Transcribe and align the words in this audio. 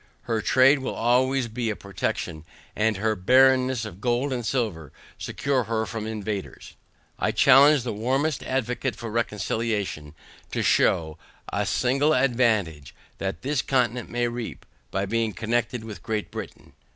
Her 0.23 0.41
trade 0.41 0.79
will 0.79 0.95
always 0.95 1.47
be 1.47 1.69
a 1.69 1.75
protection, 1.75 2.43
and 2.75 2.97
her 2.97 3.15
barrenness 3.15 3.85
of 3.85 4.01
gold 4.01 4.33
and 4.33 4.43
silver 4.43 4.91
secure 5.19 5.65
her 5.65 5.85
from 5.85 6.07
invaders. 6.07 6.73
I 7.19 7.31
challenge 7.31 7.83
the 7.83 7.93
warmest 7.93 8.41
advocate 8.41 8.95
for 8.95 9.11
reconciliation, 9.11 10.15
to 10.53 10.63
shew, 10.63 11.19
a 11.53 11.67
single 11.67 12.15
advantage 12.15 12.95
that 13.19 13.43
this 13.43 13.61
continent 13.61 14.09
can 14.11 14.33
reap, 14.33 14.65
by 14.89 15.05
being 15.05 15.33
connected 15.33 15.83
with 15.83 16.01
Great 16.01 16.31
Britain. 16.31 16.73